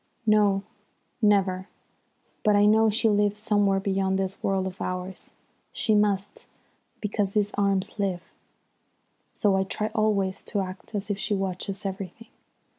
"No, 0.25 0.63
never. 1.21 1.69
But 2.41 2.55
I 2.55 2.65
know 2.65 2.89
she 2.89 3.07
lives 3.07 3.39
somewhere 3.39 3.79
beyond 3.79 4.17
this 4.17 4.41
world 4.41 4.65
of 4.65 4.81
ours. 4.81 5.31
She 5.73 5.93
must, 5.93 6.47
because 6.99 7.33
these 7.33 7.53
arms 7.53 7.99
live. 7.99 8.23
So 9.31 9.55
I 9.55 9.63
try 9.63 9.91
always 9.93 10.41
to 10.45 10.61
act 10.61 10.95
as 10.95 11.11
if 11.11 11.19
she 11.19 11.35
watches 11.35 11.85
everything. 11.85 12.29